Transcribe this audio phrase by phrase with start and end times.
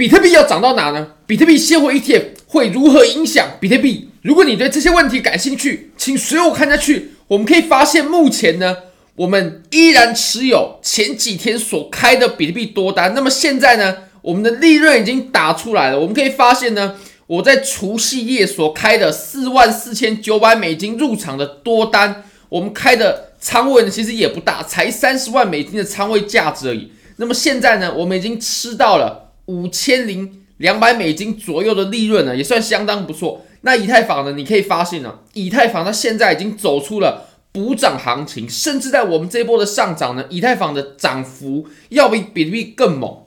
[0.00, 1.08] 比特币要涨到哪呢？
[1.26, 4.08] 比特币现货 ETF 会如何影响比特币？
[4.22, 7.10] 如果你对这些问题感兴趣，请随我看下去。
[7.28, 8.74] 我们可以发现，目前呢，
[9.14, 13.12] 我们依然持有前几天所开的比特币多单。
[13.12, 16.00] 那么现在呢，我们的利润已经打出来了。
[16.00, 16.94] 我们可以发现呢，
[17.26, 26.90] 我在除夕夜所开的四万四千九百美金入场的多单，我们开的仓位呢，其实也不大，才三十万美金的仓位价值而已。
[27.16, 33.44] 那么现在呢，我们已经吃到了五千零两百美金左右的利润呢，也算相当不错。
[33.62, 43.24] 那以太坊呢，你可以发现呢，以太坊它现在已经走出了补涨行情，甚至在我们这波的上涨呢，以太坊的涨幅要比比特币更猛。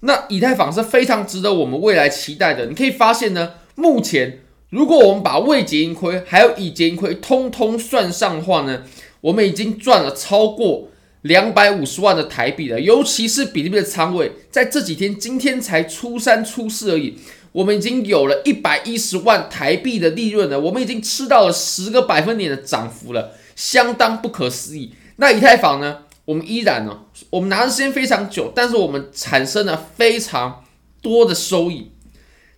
[0.00, 2.64] 那以太坊是非常值得我们未来期待的。
[2.66, 4.40] 你可以发现呢，目前
[4.70, 8.84] 如果我们把未结盈亏还有已结盈亏通通算上的话呢，
[9.20, 10.88] 我们已经赚了超过。
[11.22, 17.16] 两百五十万的台币了，尤其是比特币的仓位，在这几天，今天才初三初四而已，
[17.50, 24.94] 我们已经有了一百一十万台币的利润了，我们已经吃到了十个百分点的涨幅了，相当不可思议。
[25.16, 25.98] 那以太坊呢？
[26.24, 30.64] 我们依然呢，我们拿的时间非常久，但是我们产生了非常
[31.02, 31.90] 多的收益。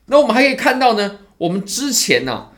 [0.06, 2.48] 那我们还可以看到呢，我们之前呢。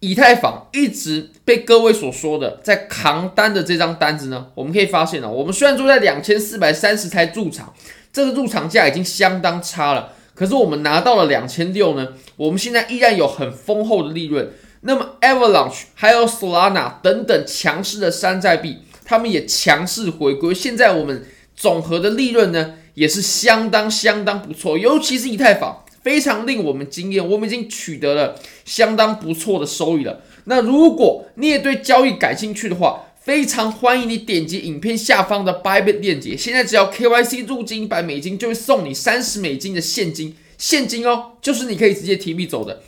[0.00, 7.74] 以太坊一直被各位所说的在扛单的这张单子呢，我们可以发现啊，我们虽然说在两千四百三十才入场，
[8.12, 14.52] 这个入场价已经相当差了，可是我们拿到了两千六呢，我们现在依然有很丰厚的利润。
[14.82, 21.26] 那么 Avalanche 还有 Solana 等等强势的山寨币，他们也强势回归，现在我们
[21.56, 25.84] 总和的利润呢，也是相当相当不错，尤其是以太坊。
[26.08, 30.22] 非常令我们惊艳，我们已经取得了相当不错的收益了。
[30.44, 36.34] 那如果你也对交易感兴趣的话，非常欢迎你点击影片下方的 Bybit 链接。
[36.34, 42.80] 现在只要 KYC 入金一百美金，就会送你三十美金的现金，现金哦，就是你可以直接提币走的。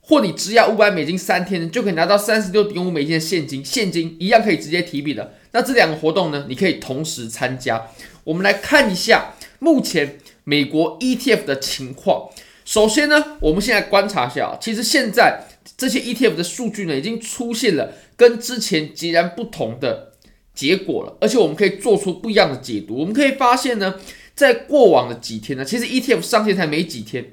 [0.00, 5.34] 或你只要五百美金三天，就可以拿到三十六点五美金的现金，现金一样可以直接提币的。
[5.52, 7.88] 那这两个活动呢，你可以同时参加。
[8.24, 12.30] 我们来看一下目前美国 ETF 的情况。
[12.64, 15.44] 首先呢，我们现在观察一下，其实现在
[15.76, 20.12] 这些 ETF 的数据呢，已经出现了跟之前截然不同的
[20.54, 22.96] 结果了，而且我们可以做出不一样的解读。
[22.96, 23.96] 我们可以发现呢，
[24.34, 27.32] 在过往的几天呢，其实 ETF 上线才没几天，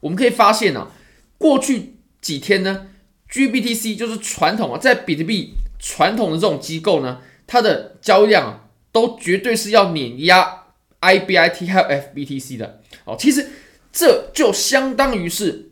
[0.00, 0.90] 我们可以发现呢，
[1.38, 2.88] 过去几天呢
[3.30, 10.64] ，GBTC 就是传统啊，在比特币传统的这种机构呢，它的交易量啊，都绝对是要碾压
[11.00, 13.48] IBIT 还有 FBTC 的哦，其实。
[13.94, 15.70] 这就相当于是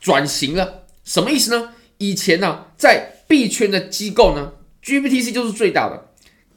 [0.00, 1.72] 转型了，什么意思呢？
[1.98, 6.08] 以前呢、在币圈的机构呢，GBTC 就是最大的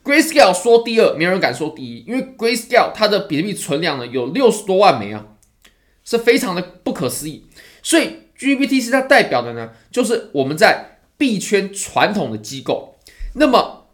[0.03, 5.28] ，Grayscale 说第二，没有人敢说第一，因为 Grayscale 它的比特币存量呢有六十多万枚啊，
[6.03, 7.46] 是非常的不可思议。
[7.84, 12.97] 所以 GBTC 它代表的呢，就是我们在币圈传统的机构。
[13.36, 13.88] 那么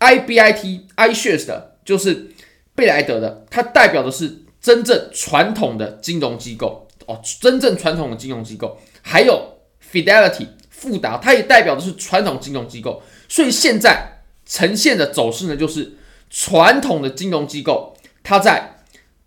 [0.00, 2.32] IBIT iShares 的就是
[2.74, 4.40] 贝莱德的，它代表的是。
[4.64, 9.58] 真正传统的金融机构哦，真正传统的金融机构，还有
[9.92, 13.02] Fidelity 富达，它也代表的是传统金融机构。
[13.28, 15.98] 所以现在呈现的走势呢，就是
[16.30, 18.78] 传统的金融机构，它在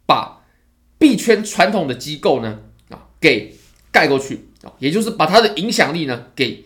[0.07, 0.41] 把
[0.97, 2.57] 币圈传统的机构呢
[2.89, 3.55] 啊给
[3.91, 6.65] 盖过去啊，也就是把它的影响力呢给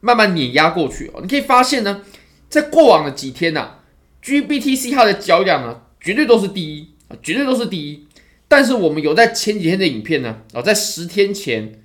[0.00, 1.20] 慢慢碾压过去哦。
[1.22, 2.02] 你可以发现呢，
[2.50, 3.76] 在过往的几天呢
[4.22, 6.90] ，GBTC 它的交易量呢绝对都是第一。
[7.22, 8.06] 绝对都是第一，
[8.46, 11.82] 但是我们有在前几天的影片呢，啊，在十天前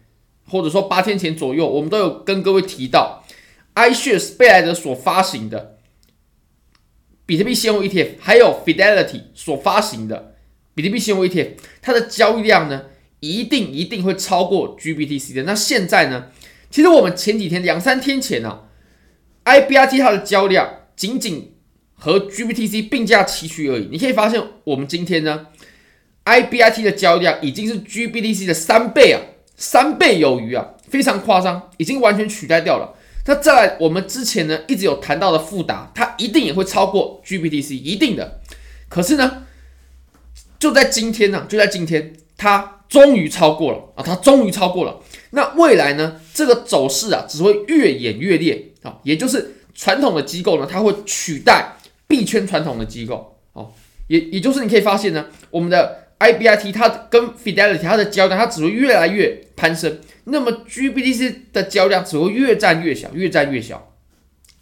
[0.49, 3.23] 或者说八天前左右，我们都有跟各位提到
[3.75, 5.77] ，iShares 贝莱德所发行的
[7.25, 10.35] 比特币现货 ETF，还有 Fidelity 所发行的
[10.75, 11.51] 比特币现货 ETF，
[11.81, 12.87] 它的交易量呢，
[13.21, 15.43] 一定一定会超过 GBTC 的。
[15.43, 16.27] 那现在呢，
[16.69, 18.65] 其实我们前几天两三天前呢，
[19.43, 21.52] 啊，IBRT 它的交易量仅仅。
[22.03, 23.87] 和 GBTC 并驾齐驱而已。
[23.89, 25.47] 你可以发现，我们今天呢
[26.25, 29.21] ，IBIT 的交易量已经是 GBTC 的三倍啊，
[29.55, 32.93] 三倍有余啊，非常夸张，已经完全取代掉了。
[33.25, 38.41] 那再来，我们之前呢一直有谈到的富达，它一定也会超过 GBTC，一定的。
[38.89, 39.45] 可是呢，
[40.59, 44.99] 就在今天呢、就在今天，它终于超过了啊，它终于超过了。
[45.29, 51.77] 那未来呢，这个走势啊，只会越演越烈啊，也就是传统的机构呢，它会取代。
[52.07, 53.71] 币圈传统的机构哦，
[54.07, 63.93] 也也就是你可以发现呢，我们的 IBIT 它跟 Fidelity 它的交量它只会越来越攀升，那么 GBTC 的交量只会越战越小，越战越小。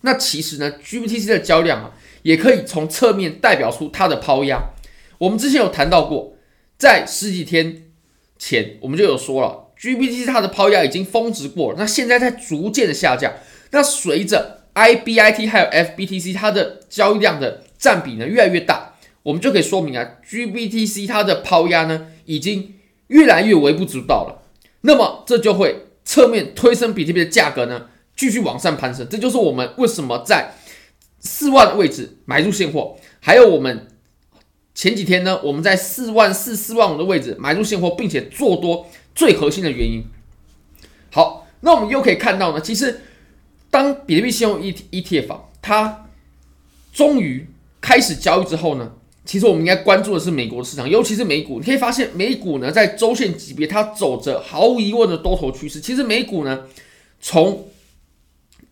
[0.02, 1.92] 那其实呢，GBTC 的交量啊，
[2.24, 4.72] 也可以从侧面代表出它的抛压。
[5.20, 6.36] 我们之前有谈到过，
[6.80, 7.84] 在十几天
[8.40, 13.34] 前我们就有说了，GBTC 它的抛压已经峰值过了，那现在在逐渐的下降。
[13.70, 22.76] 那随着 IBIT 还有 FBTC 它的交易量的占比呢越来越大，我们就可以说明啊，GBTC 它的抛压呢已经
[23.08, 24.44] 越来越微不足道了。
[24.82, 29.08] 那么这就会侧面推升比特币的价格呢继续往上攀升。
[29.10, 30.54] 这就是我们为什么在
[31.20, 33.88] 四万的位置买入现货，还有我们。
[34.74, 40.02] 前几天呢，我们在四万四、四万五的位置买入现货，并且做多，最核心的原因。
[41.12, 43.02] 好，那我们又可以看到呢，其实
[43.72, 46.08] 当比特币信用 E ETF 它
[46.94, 47.48] 终于
[47.80, 48.92] 开始交易之后呢，
[49.26, 51.60] 其实我们应该关注的是美国市场，尤其是美股。
[51.60, 55.80] 你可以发现，美股呢在周线级别，它走着毫无疑问的多头趋势。
[55.80, 56.66] 其实美股呢，
[57.22, 57.68] 从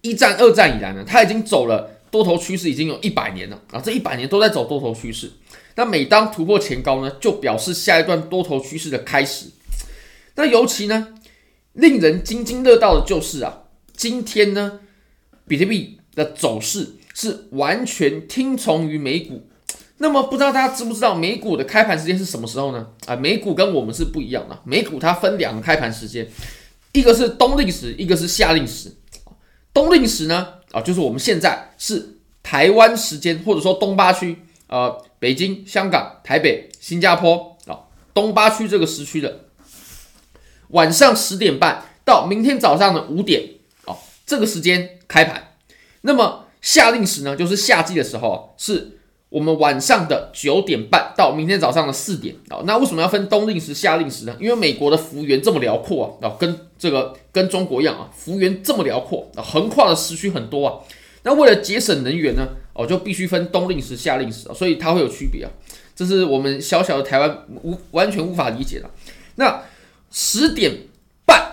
[0.02, 5.32] 一战、二战以来呢，它已经走了多头趋势，已经有一百年了啊，这一百年都在走多头趋势。
[5.76, 9.46] 那每当突破前高呢，就表示下一段多头趋势的开始。
[10.36, 11.16] 那尤其呢，
[11.74, 13.64] 令人津津乐道的就是啊，
[13.96, 14.82] 今天呢，
[15.50, 19.46] 比特币的走势是完全听从于美股。
[19.98, 22.88] 那么不知道大家知不知道美股的开盘时间是什么时候呢？
[23.06, 26.26] 啊，美股跟我们是不一样的，美股它分两个开盘时间，
[26.94, 28.94] 一个是冬令时，一个是夏令时。
[29.74, 34.38] 冬令时呢，啊，就是我们现在是台湾时间，或者说东八区。
[34.68, 39.46] 呃，北京、香港、台北、新加坡啊，东八区这个时区的
[40.68, 43.50] 晚上十点半到明天早上的五点，
[44.30, 45.56] 这个时间开盘。
[46.02, 49.00] 那么夏令时呢，就是夏季的时候，是
[49.30, 52.62] 我们晚上的九点半到明天早上的四点啊。
[52.64, 54.38] 那为什么要分冬令时、夏令时呢？
[54.40, 60.78] 因为美国的幅员这么辽阔啊，跟这个跟中国一样啊，幅员这么辽阔，横跨的时区很多啊。
[61.24, 65.50] 那为了节省能源呢，哦，就必须分冬令时、夏令时，所以它会有区别啊。
[65.96, 68.88] 这是我们小小的台湾无完全无法理解的。
[69.38, 69.64] 那
[70.12, 70.72] 十点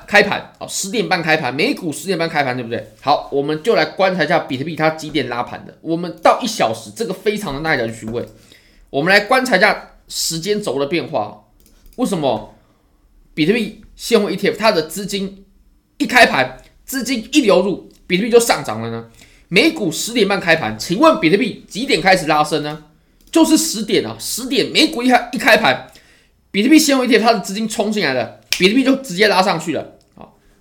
[0.07, 2.93] 开盘啊，十点半开盘，美股十点半开盘，对不对？
[3.01, 5.77] 好，我们就来观察一下比特币它几点拉盘的。
[5.81, 8.25] 我们到一小时，这个非常的耐人寻味。
[8.91, 11.45] 我们来观察一下时间轴的变化。
[11.97, 12.55] 为什么
[13.35, 15.45] 比特币现货 ETF 它的资金
[15.99, 19.07] 一开盘，资金一流入，比特币就上涨了呢？
[19.49, 22.85] 美股十点半开盘，请问比特币几点开始拉升呢？
[23.31, 25.89] 就是十点啊，十点美股一开一开盘，
[26.51, 29.96] 比特币现货 ETF 它的资金冲进来了，比特币就直接拉上去了！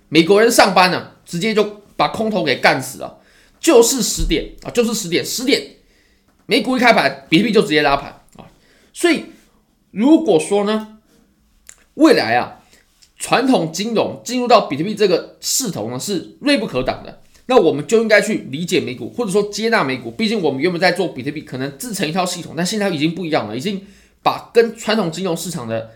[0.08, 3.18] 美国人上班呢，直接就把空头给干死了，
[3.58, 5.62] 就是十点啊，就是十点，十点
[6.46, 8.46] 美股一开盘，比特币就直接拉盘啊！
[8.92, 9.24] 所以
[9.90, 10.98] 如果说呢，
[11.94, 12.60] 未来啊，
[13.18, 17.22] 传统金融进入到比特币这个势头呢，是锐不可挡的。
[17.46, 20.10] 那我们就应该去理解美股，或者说接纳美股。
[20.10, 23.86] 毕竟我们原本在做比特币，可能自成一套系统，但现在已经不一样了，已经
[24.22, 25.92] 把跟传统金融市场的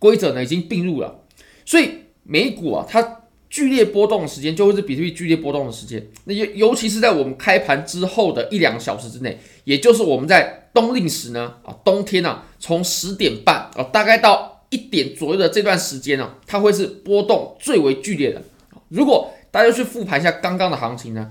[0.00, 1.20] 规则呢已经并入了。
[1.64, 1.90] 所以
[2.24, 6.06] 美股啊，它剧烈波动的时间就会是比特币剧烈波动的时间。
[6.24, 18.42] 那尤尤其是在我们开盘之后的一两个小时之内，也就是我们在冬令时呢啊，冬天啊，从十点半啊大概到一点左右的这段时间呢，它会是波动最为剧烈的。
[18.88, 21.30] 如果大家去复盘一下刚刚的行情呢，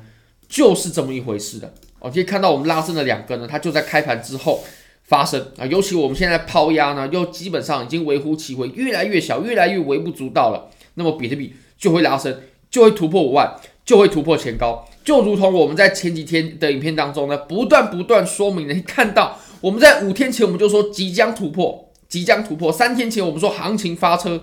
[0.50, 1.74] 就是这么一回事的。
[2.00, 4.64] 哦，可以看到我们拉升了两根呢，它就在开盘之后
[5.04, 5.66] 发生啊。
[5.66, 10.69] 尤其我们现在抛压呢，又基本上已经微乎其微，越来越小，越来越微不足道了。
[10.96, 13.56] 那么比特币就会拉升，就会突破五万，
[13.86, 18.74] 就会突破前高，就如同我们在前几天的影片当中呢，不断不断说明的。
[18.74, 24.38] 你看到我们在五天前我们就说即将突破，即将突破；三天前我们说行情发车；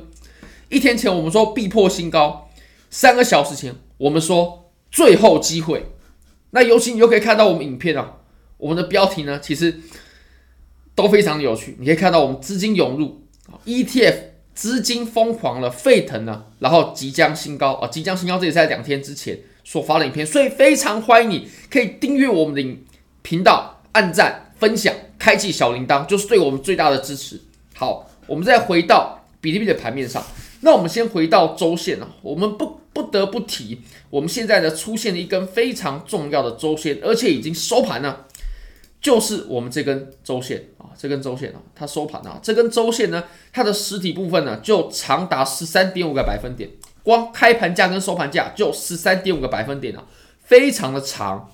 [0.69, 2.49] 一天前我们说必破新高。
[2.91, 5.87] 三个小时前，我们说最后机会。
[6.51, 8.19] 那尤其你就可以看到我们影片啊，
[8.57, 9.81] 我们的标题呢，其实
[10.95, 11.77] 都非常有趣。
[11.81, 13.23] 你可以看到我们资金涌入
[13.67, 14.15] ，ETF
[14.55, 20.25] 资金疯狂了，沸腾了，然后即将新高啊，即将新高，这也是在两天之前所发的影片。
[20.25, 22.79] 所以非常欢迎你可以订阅我们的
[23.23, 27.41] 频道，按赞、分享、开启小铃铛，就是对我们最大的支持。
[27.75, 30.25] 好，我们再回到比特币的盘面上。
[30.61, 38.27] 那我们先回到周线啊，我们不不得不提，我们现在呢出现了一根非常重要的周线，而且已经收盘了，
[39.01, 40.65] 就是我们这根周线，
[40.97, 46.71] 这根周线啊，它收盘啊，这根周线呢，它的实体部分呢就长达十三点五个百分点，
[47.03, 50.05] 光开盘价跟收盘价就十三点五个百分点啊，
[50.43, 51.51] 非常的长，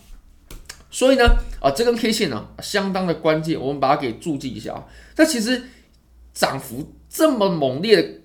[0.91, 1.25] 所以呢，
[1.61, 5.63] 啊这根 K 线呢相当的关键，我们把它给注记一下啊，那其实
[6.33, 8.21] 涨幅这么猛烈的。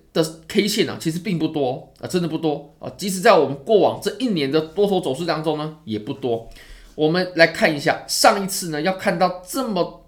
[0.48, 2.90] K 线啊，其实并不多啊，真的不多啊。
[2.96, 6.48] 即使在我们过往这一年的多头走势当中呢，也不多。
[6.94, 10.05] 我们来看一下，上一次呢，要看到这么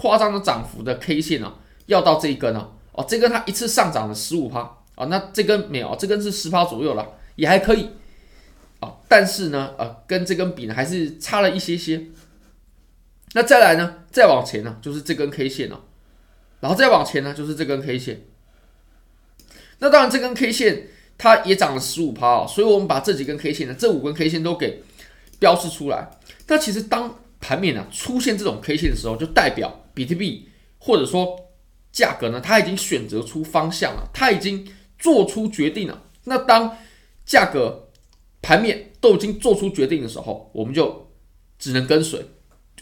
[0.00, 1.52] 夸张的涨幅的 K 线啊，
[1.86, 4.60] 要到这一根啊，哦，这根它一次上涨了十五趴
[4.94, 7.90] 啊，那这根没有，这根是十趴左右了，也还可以
[8.78, 8.94] 啊。
[9.08, 12.06] 但是呢，呃，跟这根比呢，还是差了一些些。
[13.34, 15.80] 那再来呢，再往前呢，就是这根 K 线了，
[16.60, 18.22] 然后再往前呢，就是这根 K 线。
[19.80, 20.88] 那当然，这根 K 线
[21.18, 24.82] 它也涨了十五趴啊，所以我们把这几根 K 线呢，这五根 K 线都给
[25.38, 26.08] 标示出来。
[26.46, 31.36] 那其实当盘面呢出现这种 K 线的时候，就代表比特币或者说
[31.90, 34.64] 价格呢，它已经选择出方向了，它已经
[34.96, 36.04] 做出决定了。
[36.22, 36.78] 那当
[37.26, 37.88] 价格
[38.40, 41.10] 盘面都已经做出决定的时候，我们就
[41.58, 42.24] 只能跟随，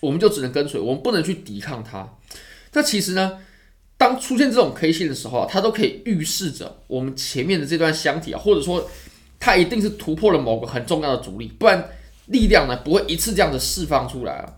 [0.00, 2.18] 我们就只能跟随，我们不能去抵抗它。
[2.74, 3.38] 那其实呢，
[3.96, 8.86] 当出现这种 K 线的时候啊，它都可以预示着我们前面的这段箱体啊，或者说
[9.40, 11.88] 它一定是突破了某个很重要的阻力，不然
[12.26, 14.52] 力量呢不会一次这样子释放出来啊。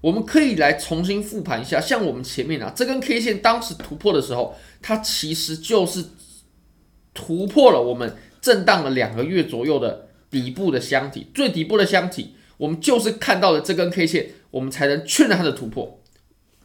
[0.00, 6.04] 我们可以来重新复盘一下，像我们前面啊这根 K 线当时突破的时候，它其实就是
[7.12, 16.00] 突破了我们震荡了两个月左右的底部的箱体，最底部的箱体，我们就是看到了这根 K 线，我们才能确认它的突破。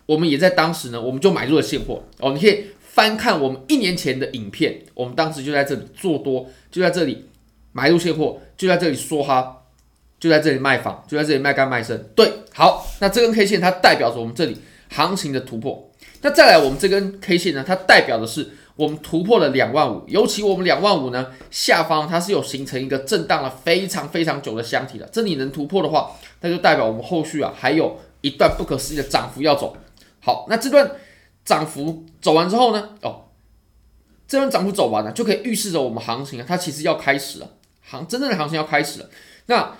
[0.06, 2.32] 我们也在当时呢，我们就买入了现货哦。
[2.34, 7.26] 你可以翻看我们一年前的影片，我们当时就在这里做多，就在这里
[7.74, 9.64] 买入现货，就在这里说哈，
[10.20, 11.98] 就在这里卖房，就在这里卖干卖剩。
[12.16, 14.58] 对，好，那这根 K 线它代表着我们这里
[14.90, 15.92] 行情的突破。
[16.22, 29.78] 那再来，我们这根 K 线呢，它代表的是我们突破了两万五，尤其我们两万五呢下方它是有形成一个震荡了非常非常久的箱体的，这里能突破的话，那就代表我们后续啊还有一段不可思议的涨幅要走。
[30.20, 30.90] 好，那这段
[31.44, 32.90] 涨幅走完之后呢？
[33.04, 33.26] 哦，
[34.28, 37.52] 这段涨幅走完了，就可以预示着我们行情啊，它其实要开始了，
[37.84, 39.10] 行真正的行情要开始了。
[39.46, 39.78] 那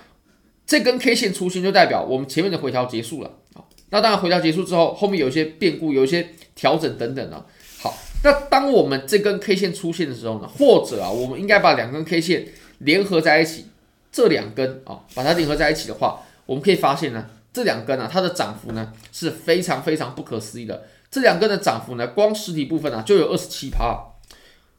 [0.66, 3.62] 这根 K 线出现，就代表我们前面的回调结束了啊。
[3.90, 7.46] 那当然，回调结束之后，后面有一些变故，有一些调整等等的。
[7.78, 13.66] 好，那当我们这根 K 线出现的时候呢，或者啊，我们应该把两根 K 线联合在一起，
[14.10, 17.30] 这两根啊，把它联合在一起的话，我们可以发现呢。
[17.52, 20.86] 这两根、啊，它的涨幅呢是非常非常不可思议的。
[21.10, 23.98] 这两根的涨幅呢，光实体部分呢、啊、就有二十七趴。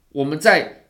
[0.10, 0.84] 我们在，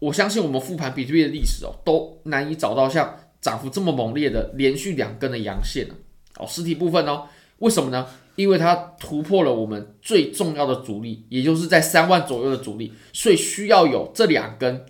[0.00, 5.94] 我相信我们复盘比特币的历史哦，都难以找到像涨幅这么猛烈的连续两根的阳线呢
[6.36, 7.24] 哦，实体部分哦，
[7.58, 8.06] 为什么呢？
[8.36, 14.86] 因为它突破了我们最重要的阻力，也就是在三万左右的阻力，所以需要有这两根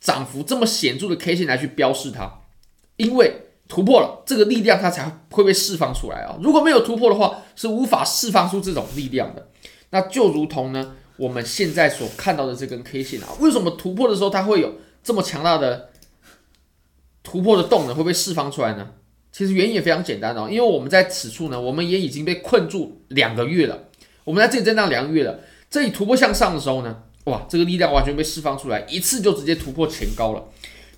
[0.00, 2.40] 涨幅这么显著的 K 线来去标示它，
[2.96, 3.40] 因为。
[3.66, 6.36] 突破了这个力量，它才会被释放出来啊！
[6.42, 9.48] 如果没有突破的话，是无法释放出这种力量的。
[9.88, 15.88] 那就如同呢，我们现在所看到的这根 K 线啊，为什么突破的时候它会有这么强大的
[17.34, 18.88] 突破的动能会被释放出来呢？
[19.32, 23.76] 其实原因也非常简单哦，因为我们在此处呢，我们也已经被困住两个月了。
[24.22, 30.44] 我们在这里震荡两个月了，这里突破向上的时候呢，哇，这个力量完全被释放出来，一次就直接突破前高了。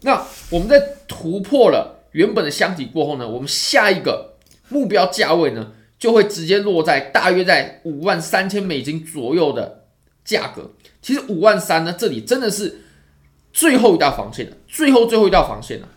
[0.03, 0.79] 那我们在
[1.09, 1.95] 突破了。
[2.13, 4.35] 原本的箱体过后呢，我们下一个
[4.69, 9.85] 目标价位呢，就会直接落在大约在五万三千美金左右的
[10.23, 10.73] 价格。
[11.01, 12.83] 其实五万三呢，这里真的是
[13.53, 15.89] 最后一道防线了，最后最后一道防线了。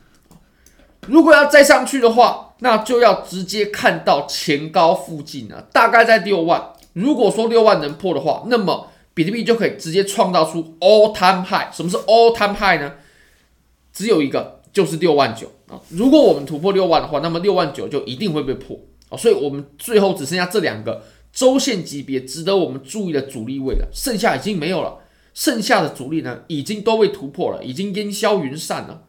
[1.09, 6.71] 如果要再上去的话，那就要直接看到前高附近了，大概在六万。
[6.93, 11.73] 如果说六万能破的话，那么比特币就可以直接创造出 all time high。
[11.73, 12.93] 什么是 all time high 呢？
[13.91, 14.57] 只有一个。
[14.71, 15.81] 就是六万九啊！
[15.89, 19.17] 如果我们突破六万的话，那么六万九就一定会被破啊！
[19.17, 24.99] 所以我们最后只剩下这两个周线级别值得我们注意的阻力位了，剩下已经没有了。
[25.33, 29.05] 剩下的阻力呢，已经都被突破了，已经烟消云散了。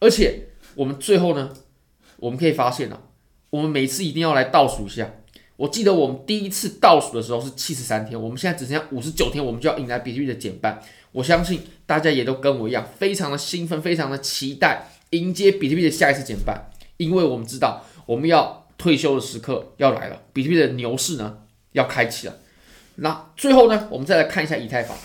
[0.00, 1.50] 而且我们最后呢，
[2.16, 3.00] 我们可以发现啊，
[3.50, 5.10] 我们每次一定要来倒数一下。
[5.56, 10.82] 我记得我们第一次倒数的时候是七十三天，我们现在只剩下五十九天，我们就要迎来比特币的减半。
[11.12, 21.38] 我相信大家也都跟我一样，非常的兴奋，非常的期待迎接比特币的下一次减半，因为我们知道我们要退休的时刻要来了，比特币的牛市呢
[21.70, 22.38] 要开启了。
[22.96, 24.98] 那最后呢，我们再来看一下以太坊。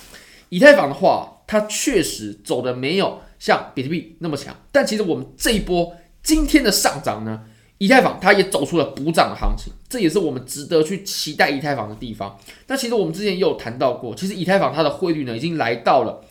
[0.50, 7.46] 以太坊的话，它确实走的没有像比特币那么强，但其实我们这一波今天的上涨呢。
[7.82, 12.38] 以太坊它也走出了补涨的行情，这也是我们值得去期待以太坊的地方。
[12.68, 16.22] 那其实我们之前也有谈到过，其实以太坊它的汇率呢已经来到了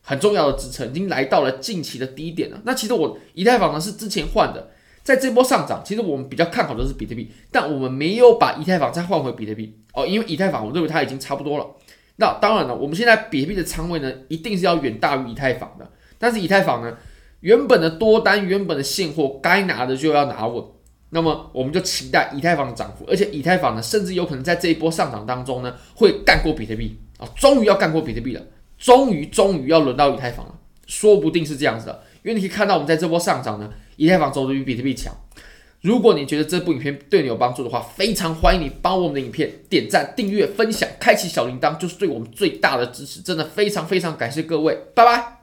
[0.00, 2.58] 很重要的支撑，已经来到了近期的低点了。
[2.64, 4.70] 那其实我以太坊呢是之前换的，
[5.02, 11.66] 在这波上涨，其实我们比较看好的是比特币，但我们没有把以太坊再换回比特币哦，因为以太坊我认为它已经差不多了。
[12.16, 15.86] 那当然了，我们现在比特币的仓位呢一定是要远大于以太坊的，
[16.24, 16.96] 但是以太坊呢
[17.40, 20.64] 原本的多单、原本的现货该拿的就要拿稳。
[21.10, 28.42] 那么我们就期待以太坊的涨幅，而且以太坊呢，甚至有可能在这一波上涨当中呢，会干过比特币啊，终于要干过比特币了，
[28.78, 30.54] 终于终于要轮到以太坊了，
[30.86, 35.14] 说不定是这样子的，因为你可以看到我们在这波上涨呢，以太坊走的比比特币强。
[35.82, 43.20] 如果你觉得这部影片对你有帮助的话，非常欢迎你帮我们的影片点赞、订阅、分享、开启小铃铛，就是对我们最大的支持。
[43.20, 45.33] 真的非常非常感谢各位，拜拜。